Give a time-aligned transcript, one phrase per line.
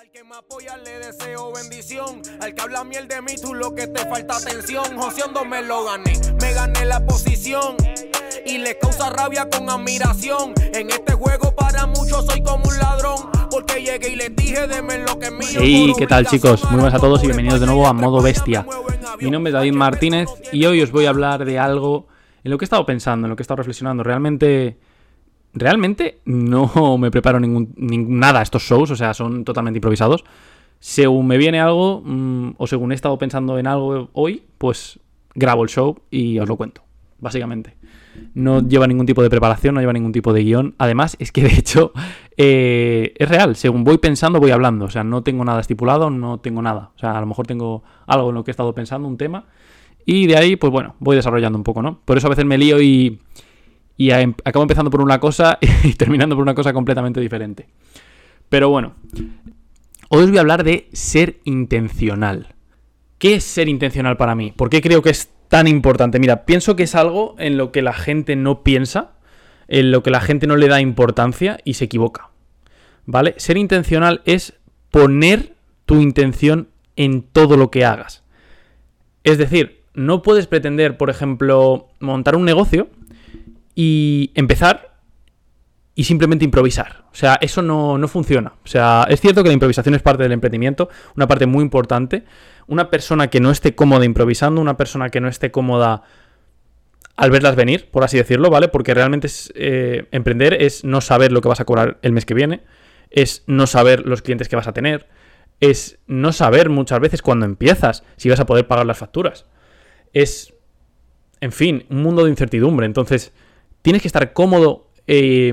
[0.00, 2.22] Al que me apoya le deseo bendición.
[2.40, 4.96] Al que habla miel de mí, tú lo que te falta atención.
[4.96, 7.76] Joseando me lo gané, me gané la posición.
[8.46, 10.54] Y le causa rabia con admiración.
[10.72, 13.30] En este juego para muchos soy como un ladrón.
[13.50, 15.60] Porque llegué y les dije, deme lo que es mío.
[15.60, 16.64] Hey, ¿qué tal chicos?
[16.70, 18.64] Muy buenas a todos y bienvenidos de nuevo a Modo Bestia.
[19.20, 19.54] Mi nombre es.
[19.54, 22.06] David Martínez y hoy os voy a hablar de algo
[22.42, 24.02] en lo que he estado pensando, en lo que he estado reflexionando.
[24.02, 24.78] Realmente,
[25.54, 30.24] realmente no me preparo ningún, ning- nada estos shows, o sea, son totalmente improvisados.
[30.78, 34.98] Según me viene algo, mm, o según he estado pensando en algo hoy, pues
[35.34, 36.82] grabo el show y os lo cuento,
[37.18, 37.76] básicamente.
[38.34, 40.74] No lleva ningún tipo de preparación, no lleva ningún tipo de guion.
[40.78, 41.92] Además, es que de hecho
[42.36, 43.56] eh, es real.
[43.56, 44.86] Según voy pensando, voy hablando.
[44.86, 46.90] O sea, no tengo nada estipulado, no tengo nada.
[46.96, 49.46] O sea, a lo mejor tengo algo en lo que he estado pensando, un tema.
[50.04, 52.00] Y de ahí, pues bueno, voy desarrollando un poco, ¿no?
[52.04, 53.20] Por eso a veces me lío y,
[54.00, 57.68] y a- acabo empezando por una cosa y terminando por una cosa completamente diferente.
[58.48, 58.94] Pero bueno,
[60.08, 62.54] hoy os voy a hablar de ser intencional.
[63.18, 64.54] ¿Qué es ser intencional para mí?
[64.56, 66.18] ¿Por qué creo que es tan importante?
[66.18, 69.18] Mira, pienso que es algo en lo que la gente no piensa,
[69.68, 72.30] en lo que la gente no le da importancia y se equivoca.
[73.04, 73.34] ¿Vale?
[73.36, 74.54] Ser intencional es
[74.90, 78.24] poner tu intención en todo lo que hagas.
[79.24, 82.88] Es decir, no puedes pretender, por ejemplo, montar un negocio
[83.74, 84.90] y empezar
[85.94, 87.04] y simplemente improvisar.
[87.12, 88.54] O sea, eso no, no funciona.
[88.64, 92.24] O sea, es cierto que la improvisación es parte del emprendimiento, una parte muy importante.
[92.66, 96.04] Una persona que no esté cómoda improvisando, una persona que no esté cómoda
[97.16, 98.68] al verlas venir, por así decirlo, ¿vale?
[98.68, 102.24] Porque realmente es, eh, emprender es no saber lo que vas a cobrar el mes
[102.24, 102.62] que viene,
[103.10, 105.06] es no saber los clientes que vas a tener,
[105.60, 109.44] es no saber muchas veces cuando empiezas si vas a poder pagar las facturas.
[110.14, 110.54] Es,
[111.42, 112.86] en fin, un mundo de incertidumbre.
[112.86, 113.34] Entonces,
[113.82, 115.52] tienes que estar cómodo eh,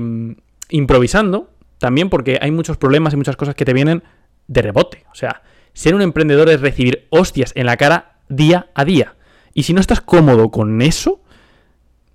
[0.70, 4.02] improvisando, también porque hay muchos problemas y muchas cosas que te vienen
[4.46, 5.04] de rebote.
[5.12, 9.16] O sea, ser un emprendedor es recibir hostias en la cara día a día.
[9.54, 11.22] Y si no estás cómodo con eso,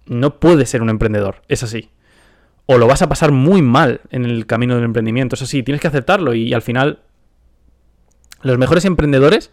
[0.06, 1.42] no puedes ser un emprendedor.
[1.48, 1.90] Es así.
[2.66, 5.36] O lo vas a pasar muy mal en el camino del emprendimiento.
[5.36, 7.02] Es así, tienes que aceptarlo y al final
[8.42, 9.52] los mejores emprendedores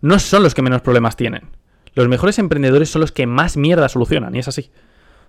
[0.00, 1.50] no son los que menos problemas tienen.
[1.94, 4.70] Los mejores emprendedores son los que más mierda solucionan, y es así.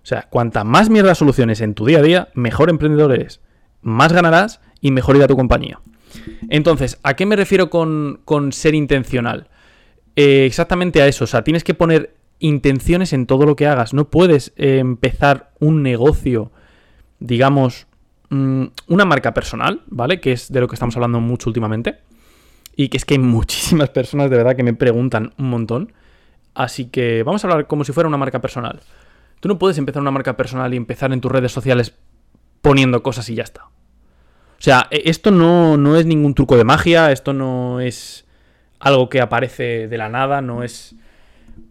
[0.03, 3.39] O sea, cuanta más mierda soluciones en tu día a día, mejor emprendedor eres.
[3.81, 5.79] Más ganarás y mejor irá tu compañía.
[6.49, 9.47] Entonces, ¿a qué me refiero con, con ser intencional?
[10.15, 11.23] Eh, exactamente a eso.
[11.23, 13.93] O sea, tienes que poner intenciones en todo lo que hagas.
[13.93, 16.51] No puedes eh, empezar un negocio,
[17.19, 17.87] digamos,
[18.29, 20.19] mm, una marca personal, ¿vale?
[20.19, 21.99] Que es de lo que estamos hablando mucho últimamente.
[22.75, 25.93] Y que es que hay muchísimas personas de verdad que me preguntan un montón.
[26.53, 28.81] Así que vamos a hablar como si fuera una marca personal.
[29.43, 31.95] Tú no puedes empezar una marca personal y empezar en tus redes sociales
[32.61, 33.65] poniendo cosas y ya está.
[33.65, 33.71] O
[34.59, 38.25] sea, e- esto no, no es ningún truco de magia, esto no es
[38.79, 40.95] algo que aparece de la nada, no es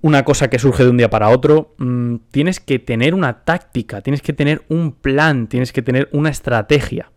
[0.02, 1.74] una cosa que surge de un día para otro.
[1.78, 6.28] Mm, tienes que tener una táctica, tienes que tener un plan, tienes que tener una
[6.28, 7.10] estrategia.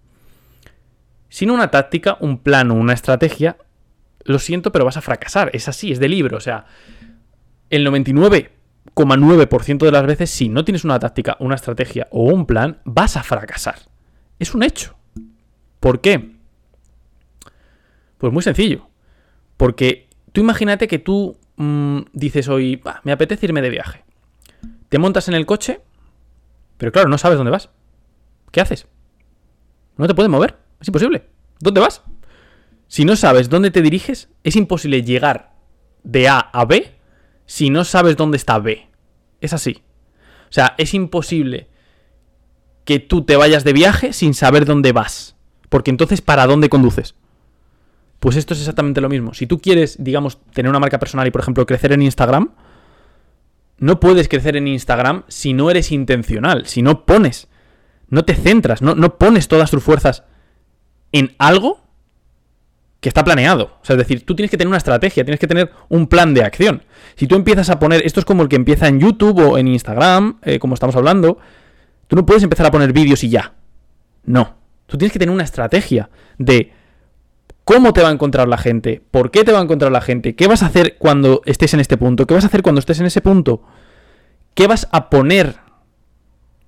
[1.28, 3.58] Sin una táctica, un plan o una estrategia,
[4.24, 5.50] lo siento, pero vas a fracasar.
[5.52, 6.38] Es así, es de libro.
[6.38, 6.64] O sea,
[7.70, 7.84] el
[8.96, 13.18] 99,9% de las veces, si no tienes una táctica, una estrategia o un plan, vas
[13.18, 13.76] a fracasar.
[14.40, 14.96] Es un hecho.
[15.80, 16.36] ¿Por qué?
[18.18, 18.88] Pues muy sencillo.
[19.58, 24.04] Porque tú imagínate que tú mm, dices hoy, "Bah, me apetece irme de viaje.
[24.90, 25.82] Te montas en el coche,
[26.78, 27.70] pero claro, no sabes dónde vas.
[28.52, 28.88] ¿Qué haces?
[29.98, 30.58] No te puedes mover.
[30.80, 31.28] Es imposible.
[31.60, 32.02] ¿Dónde vas?
[32.88, 35.54] Si no sabes dónde te diriges, es imposible llegar
[36.04, 36.96] de A a B
[37.46, 38.88] si no sabes dónde está B.
[39.42, 39.84] Es así.
[40.50, 41.68] O sea, es imposible
[42.86, 45.36] que tú te vayas de viaje sin saber dónde vas.
[45.70, 47.16] Porque entonces, ¿para dónde conduces?
[48.20, 49.34] Pues esto es exactamente lo mismo.
[49.34, 52.52] Si tú quieres, digamos, tener una marca personal y, por ejemplo, crecer en Instagram,
[53.78, 57.50] no puedes crecer en Instagram si no eres intencional, si no pones,
[58.10, 60.24] no te centras, no, no pones todas tus fuerzas
[61.12, 61.85] en algo
[63.06, 63.66] que está planeado.
[63.66, 66.34] O sea, es decir, tú tienes que tener una estrategia, tienes que tener un plan
[66.34, 66.82] de acción.
[67.16, 69.68] Si tú empiezas a poner, esto es como el que empieza en YouTube o en
[69.68, 71.38] Instagram, eh, como estamos hablando,
[72.08, 73.54] tú no puedes empezar a poner vídeos y ya.
[74.24, 74.56] No.
[74.88, 76.10] Tú tienes que tener una estrategia
[76.40, 76.74] de
[77.64, 80.34] cómo te va a encontrar la gente, por qué te va a encontrar la gente,
[80.34, 83.00] qué vas a hacer cuando estés en este punto, qué vas a hacer cuando estés
[83.02, 83.62] en ese punto,
[84.56, 85.58] qué vas a poner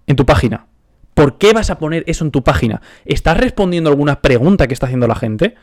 [0.05, 0.67] en tu página.
[1.15, 2.83] ¿Por qué vas a poner eso en tu página?
[3.05, 5.55] ¿Estás respondiendo alguna pregunta que está haciendo la gente?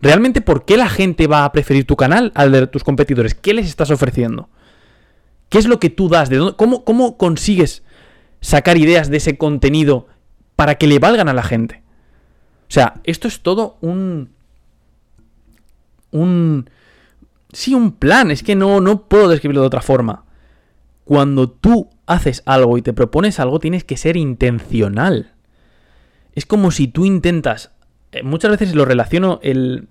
[0.00, 3.34] ¿Realmente por qué la gente va a preferir tu canal al de tus competidores?
[3.34, 4.48] ¿Qué les estás ofreciendo?
[5.48, 6.28] ¿Qué es lo que tú das?
[6.28, 7.82] ¿De dónde, cómo, ¿Cómo consigues
[8.40, 10.06] sacar ideas de ese contenido
[10.54, 11.82] para que le valgan a la gente?
[12.68, 14.30] O sea, esto es todo un,
[16.10, 16.68] un...
[17.52, 20.24] Sí, un plan, es que no, no puedo describirlo de otra forma.
[21.04, 25.32] Cuando tú haces algo y te propones algo, tienes que ser intencional.
[26.34, 27.70] Es como si tú intentas...
[28.18, 29.88] eh, Muchas veces lo relaciono el...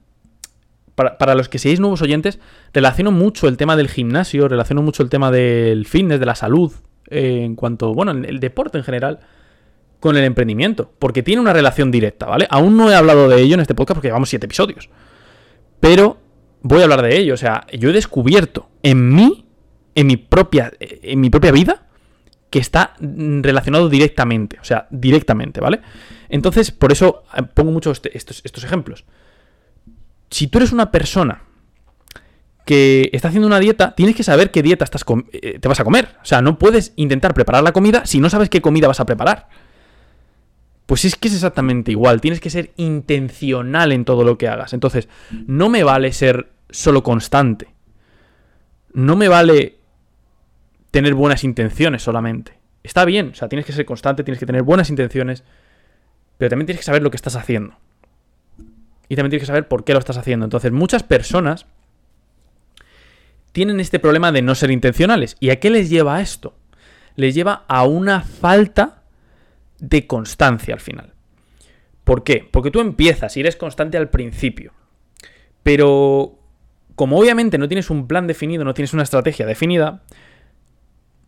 [0.95, 2.39] Para, para los que seáis nuevos oyentes,
[2.74, 6.72] relaciono mucho el tema del gimnasio, relaciono mucho el tema del fitness, de la salud,
[7.10, 9.19] eh, en cuanto, bueno, en el deporte en general,
[10.00, 12.48] con el emprendimiento, porque tiene una relación directa, ¿vale?
[12.50, 14.89] Aún no he hablado de ello en este podcast porque llevamos siete episodios,
[15.80, 16.18] pero
[16.62, 19.45] voy a hablar de ello, o sea, yo he descubierto en mí,
[19.95, 21.84] en mi propia, en mi propia vida,
[22.50, 25.81] que está mm, relacionado directamente, o sea, directamente, ¿vale?
[26.30, 29.06] Entonces, por eso eh, pongo muchos este- estos, estos ejemplos.
[30.30, 31.44] Si tú eres una persona
[32.65, 35.83] que está haciendo una dieta, tienes que saber qué dieta estás eh, te vas a
[35.83, 36.15] comer.
[36.21, 39.06] O sea, no puedes intentar preparar la comida si no sabes qué comida vas a
[39.06, 39.48] preparar.
[40.88, 42.21] Pues es que es exactamente igual.
[42.21, 44.74] Tienes que ser intencional en todo lo que hagas.
[44.74, 45.07] Entonces,
[45.48, 47.68] no me vale ser solo constante.
[48.94, 49.75] No me vale
[50.95, 52.53] tener buenas intenciones solamente.
[52.81, 55.44] Está bien, o sea, tienes que ser constante, tienes que tener buenas intenciones,
[56.38, 57.75] pero también tienes que saber lo que estás haciendo.
[59.09, 60.45] Y también tienes que saber por qué lo estás haciendo.
[60.45, 61.65] Entonces, muchas personas
[63.51, 65.36] tienen este problema de no ser intencionales.
[65.42, 66.56] ¿Y a qué les lleva esto?
[67.18, 69.03] Les lleva a una falta
[69.80, 71.12] de constancia al final.
[72.06, 72.48] ¿Por qué?
[72.50, 74.71] Porque tú empiezas y eres constante al principio.
[75.62, 76.39] Pero
[76.95, 80.03] como obviamente no tienes un plan definido, no tienes una estrategia definida,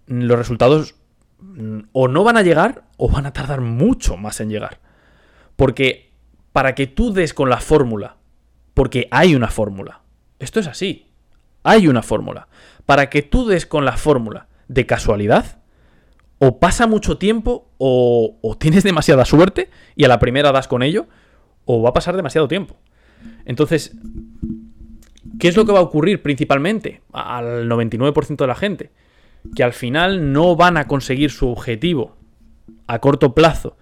[0.08, 0.96] los resultados
[1.40, 4.80] mm, o no van a llegar o van a tardar mucho más en llegar.
[5.56, 6.12] Porque
[6.52, 8.18] para que tú des con la fórmula,
[8.74, 10.02] porque hay una fórmula,
[10.40, 11.08] esto es así,
[11.64, 12.48] hay una fórmula.
[12.86, 15.60] Para que tú des con la fórmula de casualidad,
[16.40, 20.84] o pasa mucho tiempo o, o tienes demasiada suerte y a la primera das con
[20.84, 21.08] ello,
[21.66, 22.78] o va a pasar demasiado tiempo.
[23.46, 23.96] Entonces,
[25.40, 28.92] ¿qué es lo que va a ocurrir principalmente al 99% de la gente?
[29.56, 32.18] Que al final no van a conseguir su objetivo
[32.88, 33.78] a corto plazo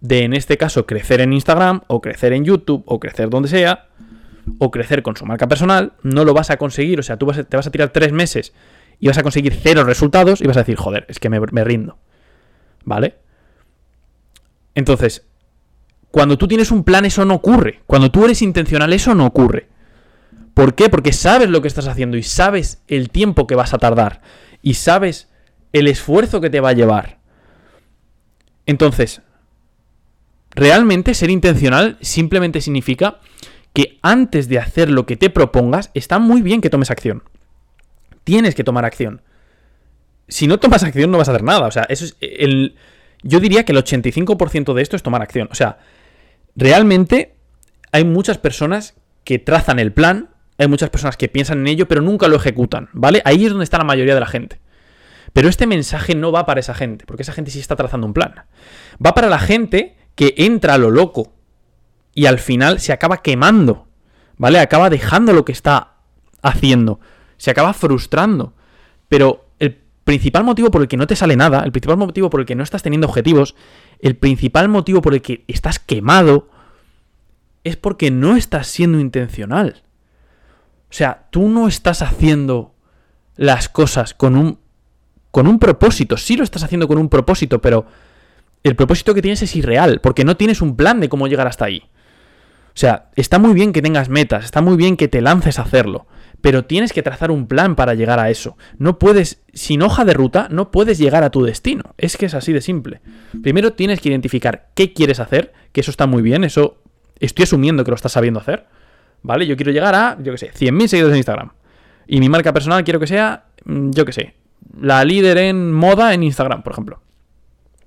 [0.00, 3.88] de, en este caso, crecer en Instagram o crecer en YouTube o crecer donde sea,
[4.58, 6.98] o crecer con su marca personal, no lo vas a conseguir.
[6.98, 8.52] O sea, tú vas te vas a tirar tres meses
[8.98, 11.64] y vas a conseguir cero resultados y vas a decir, joder, es que me, me
[11.64, 11.98] rindo.
[12.84, 13.16] ¿Vale?
[14.74, 15.26] Entonces,
[16.10, 17.80] cuando tú tienes un plan, eso no ocurre.
[17.86, 19.68] Cuando tú eres intencional, eso no ocurre.
[20.54, 20.88] ¿Por qué?
[20.88, 24.20] Porque sabes lo que estás haciendo y sabes el tiempo que vas a tardar
[24.62, 25.28] y sabes
[25.72, 27.18] el esfuerzo que te va a llevar.
[28.66, 29.22] Entonces,
[30.50, 33.20] realmente ser intencional simplemente significa
[33.72, 37.22] que antes de hacer lo que te propongas, está muy bien que tomes acción.
[38.24, 39.22] Tienes que tomar acción.
[40.28, 41.66] Si no tomas acción, no vas a hacer nada.
[41.66, 42.76] O sea, eso es el.
[43.22, 45.48] Yo diría que el 85% de esto es tomar acción.
[45.50, 45.78] O sea,
[46.56, 47.34] realmente
[47.92, 50.30] hay muchas personas que trazan el plan,
[50.60, 53.22] hay muchas personas que piensan en ello, pero nunca lo ejecutan, ¿vale?
[53.24, 54.60] Ahí es donde está la mayoría de la gente.
[55.32, 58.12] Pero este mensaje no va para esa gente, porque esa gente sí está trazando un
[58.12, 58.34] plan.
[59.04, 61.32] Va para la gente que entra a lo loco
[62.14, 63.88] y al final se acaba quemando,
[64.36, 64.58] ¿vale?
[64.58, 65.94] Acaba dejando lo que está
[66.42, 67.00] haciendo,
[67.38, 68.52] se acaba frustrando.
[69.08, 72.40] Pero el principal motivo por el que no te sale nada, el principal motivo por
[72.40, 73.54] el que no estás teniendo objetivos,
[74.00, 76.50] el principal motivo por el que estás quemado,
[77.64, 79.84] es porque no estás siendo intencional.
[80.90, 82.74] O sea, tú no estás haciendo
[83.36, 84.58] las cosas con un
[85.30, 86.16] con un propósito.
[86.16, 87.86] Sí lo estás haciendo con un propósito, pero
[88.62, 91.66] el propósito que tienes es irreal, porque no tienes un plan de cómo llegar hasta
[91.66, 91.84] ahí.
[92.68, 95.62] O sea, está muy bien que tengas metas, está muy bien que te lances a
[95.62, 96.06] hacerlo,
[96.40, 98.56] pero tienes que trazar un plan para llegar a eso.
[98.78, 101.94] No puedes, sin hoja de ruta, no puedes llegar a tu destino.
[101.98, 103.00] Es que es así de simple.
[103.42, 106.78] Primero tienes que identificar qué quieres hacer, que eso está muy bien, eso
[107.18, 108.66] estoy asumiendo que lo estás sabiendo hacer.
[109.22, 109.46] ¿Vale?
[109.46, 111.50] Yo quiero llegar a, yo qué sé, 100.000 seguidores en Instagram.
[112.06, 114.34] Y mi marca personal quiero que sea, mm, yo qué sé,
[114.80, 117.00] la líder en moda en Instagram, por ejemplo.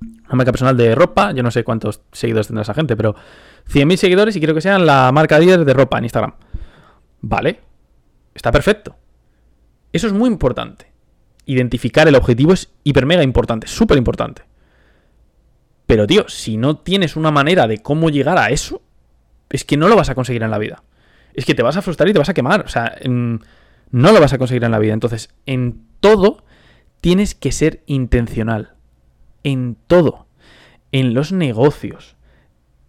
[0.02, 3.16] Una marca personal de ropa, yo no sé cuántos seguidores tendrá esa gente, pero
[3.70, 6.34] 100.000 seguidores y quiero que sean la marca líder de ropa en Instagram.
[7.22, 7.62] Vale,
[8.34, 8.96] está perfecto.
[9.92, 10.92] Eso es muy importante.
[11.46, 14.44] Identificar el objetivo es hiper mega importante, súper importante.
[15.86, 18.82] Pero tío, si no tienes una manera de cómo llegar a eso,
[19.50, 20.83] es que no lo vas a conseguir en la vida.
[21.34, 22.62] Es que te vas a frustrar y te vas a quemar.
[22.66, 24.94] O sea, no lo vas a conseguir en la vida.
[24.94, 26.44] Entonces, en todo
[27.02, 28.74] tienes que ser intencional.
[29.44, 30.28] En todo.
[30.92, 32.16] En los negocios.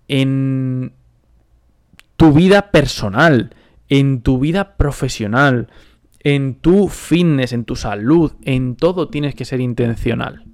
[0.09, 0.93] En
[2.17, 3.55] tu vida personal.
[3.89, 5.69] En tu vida profesional.
[6.21, 8.33] En tu fitness, en tu salud.
[8.43, 10.45] En todo tienes que ser intencional.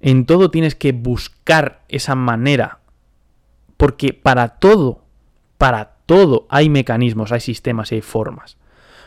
[0.00, 2.80] En todo tienes que buscar esa manera.
[3.76, 5.04] Porque para todo,
[5.58, 8.56] para todo hay mecanismos, hay sistemas hay formas.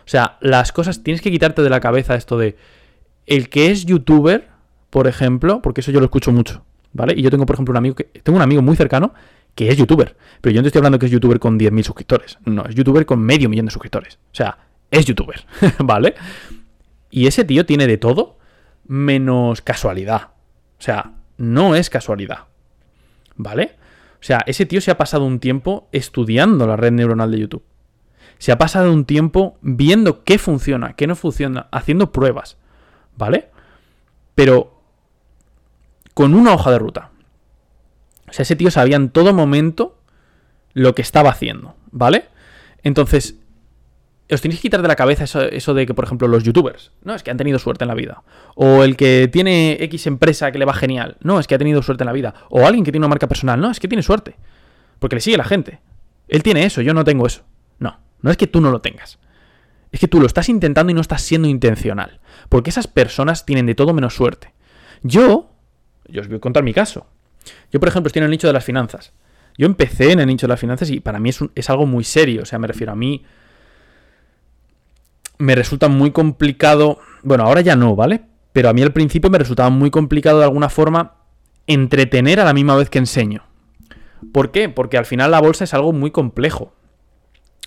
[0.06, 2.58] O sea, las cosas tienes que quitarte de la cabeza esto de
[3.26, 4.50] el que es youtuber,
[4.92, 7.16] por ejemplo, porque eso yo lo escucho mucho, ¿vale?
[7.18, 9.16] Y yo tengo, por ejemplo, un amigo que tengo un amigo muy cercano
[9.56, 12.66] que es youtuber, pero yo no estoy hablando que es youtuber con 10.000 suscriptores, no,
[12.66, 14.20] es youtuber con medio millón de suscriptores.
[14.32, 14.60] O sea,
[14.92, 15.44] es youtuber,
[15.80, 16.14] ¿vale?
[17.10, 18.38] Y ese tío tiene de todo
[18.86, 20.30] menos casualidad.
[20.78, 22.46] O sea, no es casualidad.
[23.36, 23.76] ¿Vale?
[24.22, 27.64] O sea, ese tío se ha pasado un tiempo estudiando la red neuronal de YouTube.
[28.38, 32.58] Se ha pasado un tiempo viendo qué funciona, qué no funciona, haciendo pruebas.
[33.18, 33.50] ¿Vale?
[34.36, 34.80] Pero
[36.14, 37.10] con una hoja de ruta.
[38.30, 39.98] O sea, ese tío sabía en todo momento
[40.74, 41.76] lo que estaba haciendo.
[41.92, 42.30] ¿Vale?
[42.84, 43.41] Entonces,
[44.36, 47.14] os tenéis que quitar de la cabeza eso, de que, por ejemplo, los youtubers, no,
[47.14, 48.24] es que han tenido suerte en la vida.
[48.56, 51.82] O el que tiene X empresa que le va genial, no, es que ha tenido
[51.82, 52.34] suerte en la vida.
[52.50, 54.36] O alguien que tiene una marca personal, no, es que tiene suerte.
[55.00, 55.82] Porque le sigue la gente.
[56.28, 57.44] Él tiene eso, yo no tengo eso.
[57.80, 59.20] No, no es que tú no lo tengas.
[59.92, 62.22] Es que tú lo estás intentando y no estás siendo intencional.
[62.48, 64.54] Porque esas personas tienen de todo menos suerte.
[65.04, 65.52] Yo,
[66.08, 67.08] yo os voy a contar mi caso.
[67.72, 69.12] Yo, por ejemplo, estoy en el nicho de las finanzas.
[69.58, 72.06] Yo empecé en el nicho de las finanzas y para mí es, es algo muy
[72.06, 72.44] serio.
[72.44, 73.26] O sea, me refiero a mí
[75.42, 78.22] me resulta muy complicado, bueno, ahora ya no, ¿vale?
[78.54, 81.16] Pero a mí al principio me resultaba muy complicado de alguna forma
[81.68, 83.44] entretener a la misma vez que enseño.
[84.32, 84.70] ¿Por qué?
[84.70, 86.74] Porque al final la bolsa es algo muy complejo.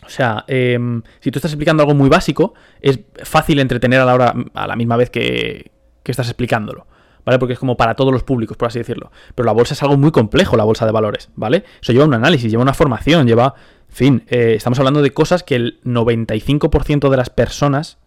[0.06, 4.14] O sea, em, si tú estás explicando algo muy básico, es fácil entretener a la,
[4.14, 6.86] hora, a la misma vez que, que estás explicándolo.
[7.24, 7.38] ¿Vale?
[7.38, 9.10] Porque es como para todos los públicos, por así decirlo.
[9.34, 11.64] Pero la bolsa es algo muy complejo, la bolsa de valores, ¿vale?
[11.80, 13.54] Eso lleva un análisis, lleva una formación, lleva
[13.94, 17.98] fin, eh, estamos hablando de cosas que el 95% de las personas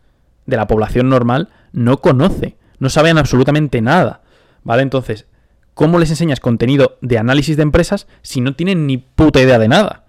[0.46, 4.22] de la población normal no conoce, no saben absolutamente nada,
[4.64, 4.84] ¿vale?
[4.84, 5.28] Entonces,
[5.74, 9.68] ¿cómo les enseñas contenido de análisis de empresas si no tienen ni puta idea de
[9.70, 10.04] nada?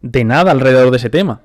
[0.00, 1.42] De nada alrededor de ese tema.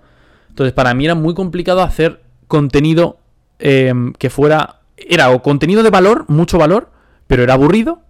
[0.50, 3.18] Entonces, para mí era muy complicado hacer contenido
[3.60, 4.80] em, que fuera...
[4.96, 6.92] Era o contenido de valor, mucho valor,
[7.34, 8.04] pero era aburrido,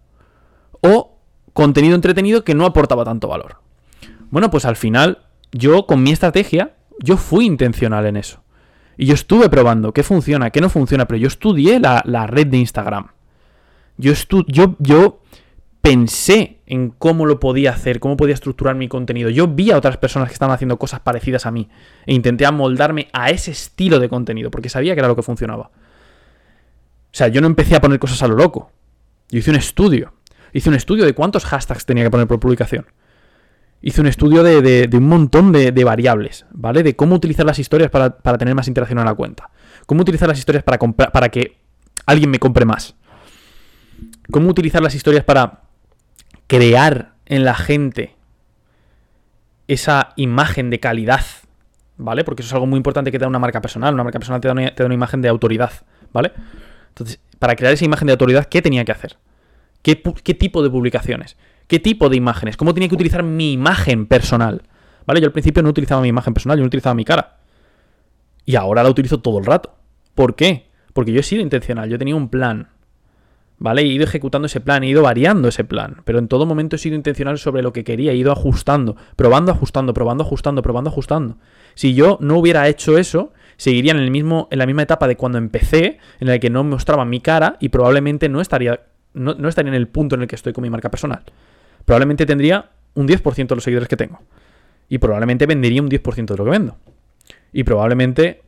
[0.81, 1.17] o
[1.53, 3.55] contenido entretenido que no aportaba tanto valor.
[4.31, 5.19] Bueno, pues al final
[5.53, 8.43] yo con mi estrategia, yo fui intencional en eso.
[8.97, 12.57] Y yo estuve probando qué funciona, qué no funciona, pero yo estudié la, red de
[12.57, 13.11] Instagram.
[13.95, 14.11] Yo,
[14.47, 15.21] yo, yo
[15.79, 19.29] pensé en cómo lo podía hacer, cómo podía estructurar mi contenido.
[19.29, 21.69] Yo vi a otras personas que estaban haciendo cosas parecidas a mí
[22.05, 25.71] e intenté amoldarme a ese estilo de contenido porque sabía que era lo que funcionaba.
[27.13, 28.69] O sea, yo no empecé a poner cosas a lo loco.
[29.33, 30.13] Yo hice un estudio.
[30.53, 32.85] Hice un estudio de cuántos hashtags tenía que poner por publicación
[33.83, 36.81] hice un estudio de, un montón de, variables, ¿vale?
[36.83, 39.51] De cómo utilizar las historias para, tener más interacción en la cuenta.
[39.85, 41.57] Cómo utilizar las historias para, para que
[42.05, 42.95] alguien me compre más.
[44.31, 45.63] Cómo utilizar las historias para
[46.47, 48.15] crear en la gente
[49.67, 51.25] esa imagen de calidad,
[51.97, 52.23] ¿vale?
[52.23, 53.93] Porque eso es algo muy importante que te da una marca personal.
[53.93, 55.71] Una marca personal te da una, te da una imagen de autoridad,
[56.13, 56.31] ¿vale?
[56.93, 59.17] Entonces, para crear esa imagen de autoridad, ¿qué tenía que hacer?
[59.81, 61.35] ¿Qué, tipo de publicaciones?
[61.67, 62.55] ¿Qué tipo de imágenes?
[62.55, 64.61] ¿Cómo tenía que utilizar mi imagen personal?
[65.05, 65.19] ¿Vale?
[65.19, 67.39] Yo al principio no utilizaba mi imagen personal, yo no utilizaba mi cara.
[68.45, 69.75] Y ahora la utilizo todo el rato.
[70.13, 70.69] ¿Por qué?
[70.93, 72.69] Porque yo he sido intencional, yo tenía un plan.
[73.57, 73.81] ¿Vale?
[73.81, 76.01] He ido ejecutando ese plan, he ido variando ese plan.
[76.05, 79.51] Pero en todo momento he sido intencional sobre lo que quería, he ido ajustando, probando,
[79.51, 81.37] ajustando, probando, ajustando, probando, ajustando.
[81.73, 85.15] Si yo no hubiera hecho eso, seguiría en, el mismo, en la misma etapa de
[85.15, 88.81] cuando empecé, en la que no mostraba mi cara y probablemente no estaría,
[89.13, 91.23] no estaría en el punto en el que estoy con mi marca personal
[91.85, 94.19] probablemente tendría un 10% de los seguidores que tengo.
[94.89, 96.77] Y probablemente vendería un 10% de lo que vendo.
[97.51, 98.41] Y probablemente,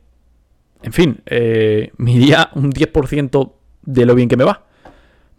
[0.82, 4.64] en fin, eh, me iría un 10% de lo bien que me va.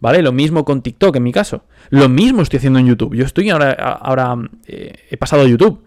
[0.00, 0.22] ¿Vale?
[0.22, 1.64] Lo mismo con TikTok en mi caso.
[1.90, 3.14] Lo mismo estoy haciendo en YouTube.
[3.14, 5.82] Yo estoy ahora, ahora eh, he pasado a YouTube.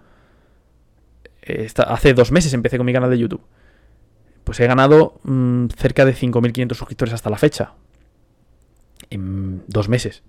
[1.88, 3.42] hace dos meses empecé con mi canal de YouTube.
[4.44, 7.74] Pues he ganado mm, cerca de 5.500 suscriptores hasta la fecha.
[9.10, 10.24] En dos meses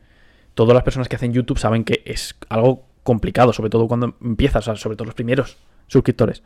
[0.54, 4.62] todas las personas que hacen YouTube saben que es algo complicado, sobre todo cuando empiezas,
[4.62, 6.42] o sea, sobre todo los primeros suscriptores.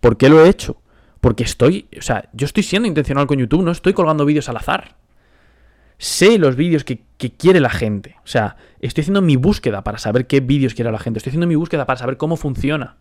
[0.00, 0.80] ¿Por qué lo he hecho?
[1.20, 4.58] Porque estoy, o sea, yo estoy siendo intencional con YouTube, no estoy colgando vídeos al
[4.58, 4.96] azar.
[5.98, 7.04] Sé los vídeos que,
[7.38, 8.16] quiere la gente.
[8.22, 11.18] O sea, estoy haciendo mi búsqueda para saber qué vídeos quiere la gente.
[11.18, 12.96] Estoy haciendo mi búsqueda para saber cómo funciona.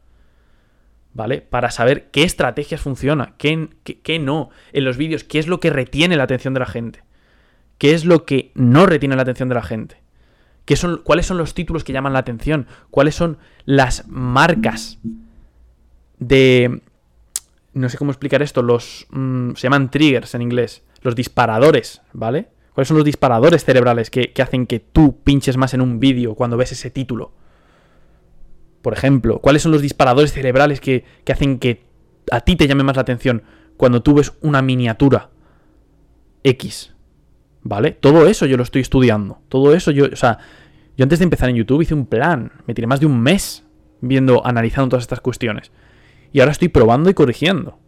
[1.16, 1.42] ¿Vale?
[1.42, 5.72] Para saber qué estrategias funciona, qué, qué no en los vídeos, qué es lo que
[5.72, 7.04] retiene la atención de la gente.
[7.78, 9.98] ¿Qué es lo que no retiene la atención de la gente?
[10.76, 12.68] son, ¿Cuáles son los títulos que llaman la atención?
[12.90, 15.00] ¿Cuáles son las marcas
[16.20, 16.82] de...
[17.74, 19.08] No sé cómo explicar esto, los...
[19.10, 22.50] Mm, se llaman triggers en inglés, los disparadores, ¿vale?
[22.74, 26.58] ¿Cuáles son los disparadores cerebrales que, hacen que tú pinches más en un vídeo cuando
[26.58, 27.32] ves ese título?
[28.86, 31.82] Por ejemplo, ¿cuáles son los disparadores cerebrales que, que hacen que
[32.30, 33.42] a ti te llame más la atención
[33.77, 35.32] cuando tú ves una miniatura
[36.44, 36.94] X?
[37.63, 37.94] ¿Vale?
[37.94, 39.39] Todo eso yo lo estoy estudiando.
[39.50, 40.38] Todo eso yo, o sea,
[40.96, 42.51] yo antes de empezar en YouTube hice un plan.
[42.68, 43.63] Me tiré más de un mes
[44.01, 45.72] viendo, analizando todas estas cuestiones.
[46.32, 47.80] Y ahora estoy probando y corrigiendo.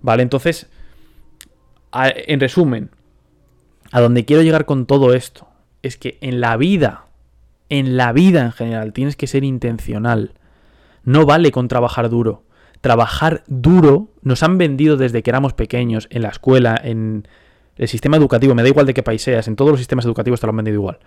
[0.00, 0.24] ¿Vale?
[0.24, 0.68] Entonces,
[1.92, 2.90] en resumen,
[3.92, 5.46] a donde quiero llegar con todo esto
[5.82, 7.04] es que en la vida,
[7.68, 10.34] en la vida en general, tienes que ser intencional.
[11.04, 12.44] No vale con trabajar duro.
[12.80, 17.26] Trabajar duro nos han vendido desde que éramos pequeños, en la escuela, en
[17.76, 20.40] el sistema educativo, me da igual de qué país seas, en todos los sistemas educativos
[20.40, 20.98] te lo han vendido igual.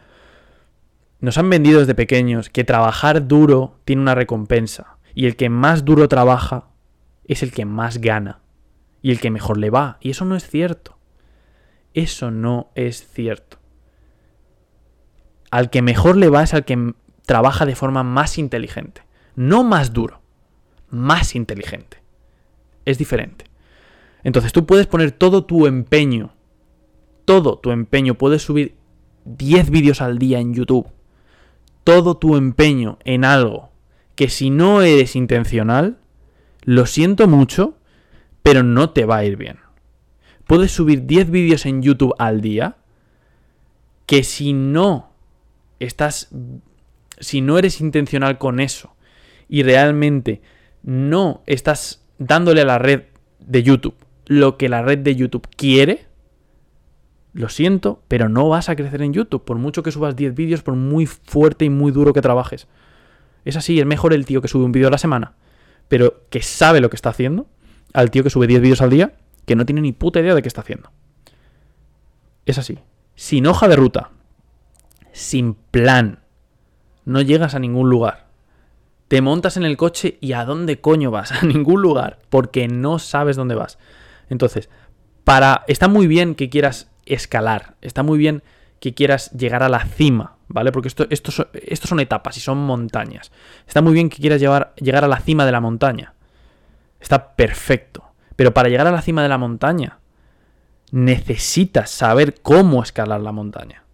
[1.20, 4.98] Nos han vendido desde pequeños que trabajar duro tiene una recompensa.
[5.14, 6.68] Y el que más duro trabaja
[7.26, 8.42] es el que más gana.
[9.02, 9.98] Y el que mejor le va.
[10.02, 10.98] Y eso no es cierto.
[11.94, 13.58] Eso no es cierto.
[15.52, 16.94] Al que mejor le va es al que
[17.26, 19.02] trabaja de forma más inteligente.
[19.36, 20.22] No más duro.
[20.90, 22.02] Más inteligente.
[22.86, 23.46] Es diferente.
[24.24, 26.34] Entonces tú puedes poner todo tu empeño.
[27.26, 28.16] Todo tu empeño.
[28.16, 28.76] Puedes subir
[29.26, 30.88] 10 vídeos al día en YouTube
[31.86, 33.70] todo tu empeño en algo
[34.16, 35.98] que si no eres intencional,
[36.64, 37.78] lo siento mucho,
[38.44, 39.60] pero no te va a ir bien.
[40.48, 42.78] Puedes subir 10 vídeos en YouTube al día
[44.08, 45.12] que si no
[45.86, 46.30] estás
[47.20, 48.96] si no eres intencional con eso
[49.48, 50.42] y realmente
[50.84, 53.04] no estás dándole a la red
[53.40, 56.06] de YouTube lo que la red de YouTube quiere,
[57.34, 60.64] lo siento, pero no vas a crecer en YouTube, por mucho que subas 10 vídeos,
[60.64, 62.68] por muy fuerte y muy duro que trabajes.
[63.44, 65.34] Es así, es mejor el tío que sube un vídeo a la semana,
[65.88, 67.48] pero que sabe lo que está haciendo,
[67.94, 69.14] al tío que sube 10 vídeos al día,
[69.46, 70.92] que no tiene ni puta idea de qué está haciendo.
[72.46, 72.80] Es así.
[73.16, 74.12] Sin hoja de ruta,
[75.16, 76.20] sin plan,
[77.06, 78.28] no llegas a ningún lugar.
[79.08, 81.32] Te montas en el coche y ¿a dónde coño vas?
[81.42, 83.78] A ningún lugar, porque no sabes dónde vas.
[84.30, 84.70] Entonces,
[85.24, 87.76] para está muy bien que quieras escalar.
[87.82, 88.44] Está muy bien
[88.82, 90.74] que quieras llegar a la cima, ¿vale?
[90.74, 93.32] Porque esto, esto, son etapas y son montañas.
[93.68, 96.14] Está muy bien que quieras llevar, llegar a la cima de la montaña.
[97.00, 98.04] Está perfecto.
[98.36, 100.00] Pero para llegar a la cima de la montaña,
[100.92, 103.85] necesitas saber cómo escalar la montaña.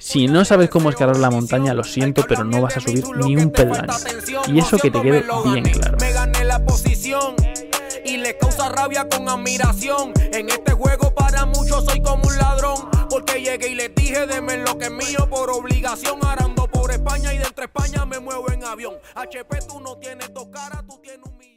[0.00, 3.36] Si no sabes cómo escalar la montaña, lo siento, pero no vas a subir ni
[3.36, 3.88] un peldaño.
[4.48, 5.98] Y eso que te quede bien claro
[8.08, 10.12] y le causa rabia con admiración.
[10.32, 14.56] En este juego para muchos soy como un ladrón, porque llegué y les dije deme
[14.58, 16.18] lo que es mío por obligación.
[16.24, 18.94] Arando por España y de entre España me muevo en avión.
[19.14, 21.38] HP tú no tienes dos caras, tú tienes un millón.